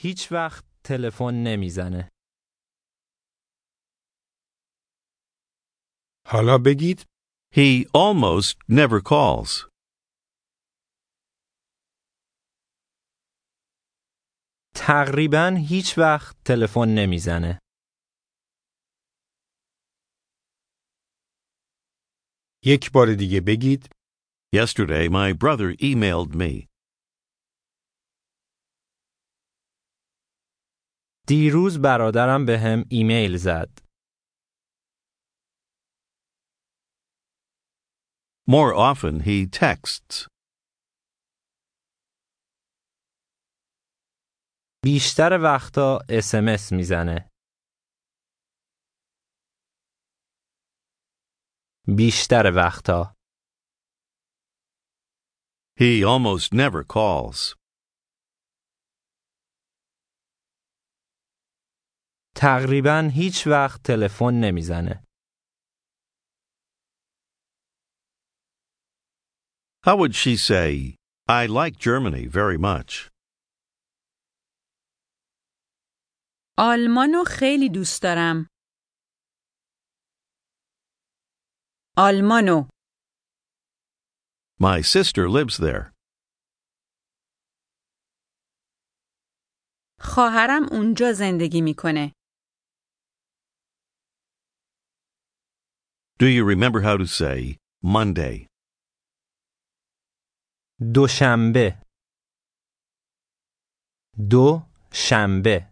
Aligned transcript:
هیچ 0.00 0.32
وقت 0.32 0.64
تلفن 0.84 1.34
نمی‌زنه. 1.34 2.08
حالا 6.26 6.58
بگید 6.66 7.04
He 7.54 7.84
almost 7.84 8.56
never 8.70 9.00
calls. 9.00 9.68
تقریبا 14.74 15.56
هیچ 15.68 15.98
وقت 15.98 16.36
تلفن 16.44 16.88
نمی‌زنه. 16.88 17.58
یک 22.64 22.92
بار 22.92 23.14
دیگه 23.18 23.40
بگید 23.40 23.88
Yesterday, 24.56 25.08
my 25.10 25.32
brother 25.44 25.76
emailed 25.80 26.34
me. 26.34 26.67
دیروز 31.28 31.78
برادرم 31.82 32.46
به 32.46 32.58
هم 32.58 32.84
ایمیل 32.90 33.36
زد. 33.36 33.78
More 38.50 38.74
often, 38.74 39.20
he 39.22 39.46
texts. 39.60 40.26
بیشتر 44.84 45.38
وقتا 45.42 45.98
اسمس 46.08 46.72
می‌زنه. 46.72 47.30
بیشتر 51.96 52.52
وقتا 52.56 53.14
He 55.80 56.02
almost 56.04 56.54
never 56.54 56.84
calls. 56.84 57.57
تقریبا 62.40 63.10
هیچ 63.14 63.46
وقت 63.46 63.82
تلفن 63.82 64.34
نمی‌زنه. 64.44 65.04
How 69.86 69.96
would 69.96 70.14
she 70.14 70.36
say, 70.36 70.96
I 71.28 71.46
like 71.46 71.76
Germany 71.78 72.26
very 72.26 72.58
much? 72.58 73.10
آلمانو 76.58 77.24
خیلی 77.26 77.68
دوست 77.74 78.02
دارم. 78.02 78.46
آلمانو 81.98 82.68
My 84.60 84.82
sister 84.82 85.28
lives 85.28 85.56
there. 85.56 85.92
خواهرم 90.00 90.62
اونجا 90.72 91.12
زندگی 91.12 91.60
می‌کنه. 91.60 92.17
Do 96.23 96.27
you 96.27 96.45
remember 96.45 96.81
how 96.81 96.95
to 96.95 97.05
say 97.05 97.57
Monday? 97.81 98.47
دوشنبه 100.81 101.77
دو 104.29 104.61
شنبه 104.93 105.69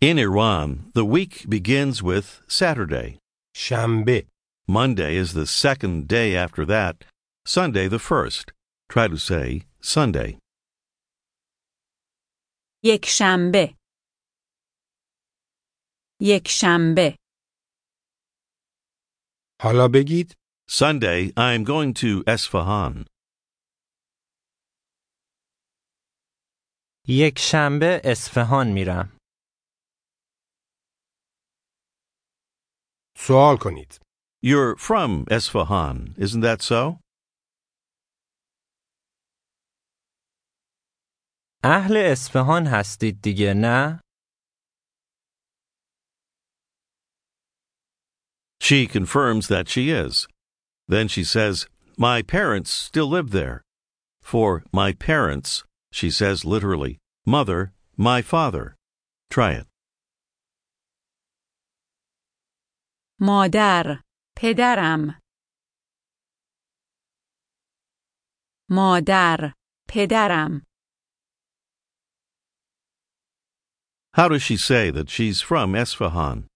In 0.00 0.18
Iran, 0.18 0.90
the 0.94 1.04
week 1.04 1.48
begins 1.48 2.02
with 2.02 2.40
Saturday. 2.48 3.18
شنبه 3.54 4.26
Monday 4.66 5.16
is 5.16 5.34
the 5.34 5.46
second 5.46 6.08
day 6.08 6.34
after 6.34 6.64
that, 6.64 7.04
Sunday 7.44 7.88
the 7.88 7.98
first. 7.98 8.52
Try 8.88 9.08
to 9.08 9.18
say 9.18 9.66
Sunday. 9.82 10.38
یک 12.84 13.06
شنبه 13.06 13.74
یک 16.20 16.48
شنبه 16.48 17.16
حالا 19.61 19.87
بگید 19.93 20.33
Sunday, 20.71 21.33
I'm 21.37 21.63
going 21.63 21.93
to 21.93 22.23
Esfahan. 22.27 23.05
یک 27.07 27.39
شنبه 27.39 28.01
اصفهان 28.03 28.67
میرم. 28.73 29.17
سوال 33.17 33.57
کنید 33.61 33.99
You're 34.45 34.75
from 34.77 35.25
Esfahan, 35.31 36.17
isn't 36.17 36.41
that 36.41 36.61
so? 36.61 36.99
اهل 41.63 41.97
اصفهان 42.11 42.67
هستید 42.67 43.21
دیگه 43.21 43.53
نه؟ 43.53 44.01
She 48.68 48.86
confirms 48.86 49.48
that 49.48 49.68
she 49.68 49.90
is. 49.90 50.26
Then 50.88 51.08
she 51.08 51.24
says, 51.24 51.66
My 51.98 52.22
parents 52.22 52.70
still 52.70 53.08
live 53.08 53.30
there. 53.30 53.62
For 54.22 54.64
my 54.72 54.92
parents, 54.92 55.64
she 55.92 56.10
says 56.10 56.44
literally, 56.44 56.98
Mother, 57.26 57.72
my 57.96 58.22
father. 58.22 58.76
Try 59.30 59.52
it. 59.52 59.66
مادر 63.20 64.02
پدرم 64.36 65.20
مادر 68.70 69.52
پدرم 69.88 70.62
How 74.14 74.28
does 74.28 74.42
she 74.42 74.56
say 74.56 74.90
that 74.90 75.10
she's 75.10 75.40
from 75.40 75.72
Esfahan? 75.72 76.46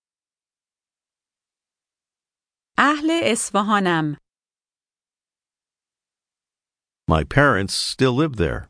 اهل 2.78 3.12
اصفهانم 3.32 4.18
My 7.12 7.24
parents 7.24 7.74
still 7.74 8.14
live 8.16 8.36
there. 8.38 8.70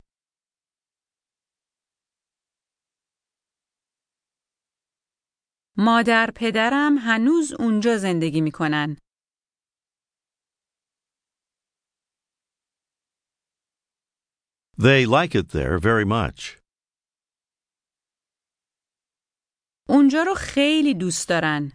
مادر 5.76 6.30
پدرم 6.36 6.98
هنوز 6.98 7.52
اونجا 7.58 7.96
زندگی 7.96 8.40
می‌کنن 8.40 8.96
They 14.78 15.06
like 15.06 15.34
it 15.34 15.48
there 15.48 15.78
very 15.78 16.04
much. 16.04 16.60
اونجا 19.88 20.22
رو 20.22 20.34
خیلی 20.34 20.94
دوست 20.94 21.28
دارن 21.28 21.72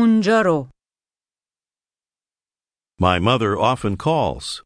اونجا 0.00 0.40
رو 0.44 0.70
My 3.00 3.18
mother 3.20 3.56
often 3.58 3.96
calls. 3.96 4.62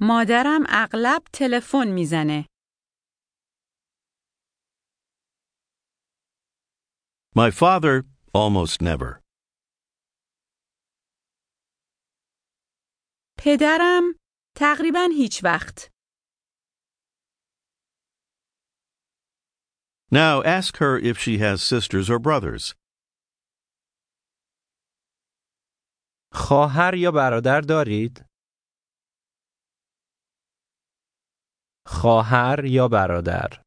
مادرم 0.00 0.64
اغلب 0.68 1.22
تلفن 1.32 1.88
میزنه 1.94 2.46
My 7.36 7.50
father 7.50 8.04
almost 8.36 8.80
never. 8.82 9.20
پدرم 13.38 14.04
تقریبا 14.56 15.08
هیچ 15.16 15.40
وقت 15.44 15.90
Now 20.10 20.42
ask 20.42 20.76
her 20.76 20.98
if 20.98 21.18
she 21.18 21.38
has 21.38 21.62
sisters 21.62 22.08
or 22.10 22.18
brothers. 22.18 22.74
خواهر 26.32 26.94
یا 26.94 27.10
برادر 27.10 27.60
دارید؟ 27.60 28.24
خواهر 31.86 32.64
یا 32.64 32.88
برادر 32.88 33.62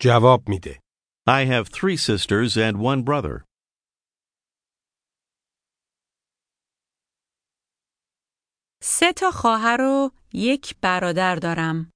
جواب 0.00 0.48
میده 0.48 0.80
I 1.28 1.44
have 1.44 1.68
three 1.68 1.96
sisters 1.96 2.56
and 2.56 2.76
one 2.80 3.02
brother. 3.04 3.44
سه 8.82 9.12
تا 9.16 9.30
خواهر 9.30 9.80
و 9.80 10.10
یک 10.32 10.80
برادر 10.82 11.36
دارم 11.36 11.90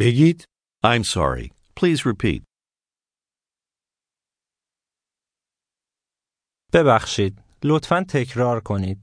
بگید 0.00 0.44
I'm 0.84 1.04
sorry. 1.04 1.50
Please 1.80 2.00
repeat. 2.04 2.42
ببخشید 6.74 7.42
لطفا 7.64 8.04
تکرار 8.08 8.60
کنید 8.60 9.02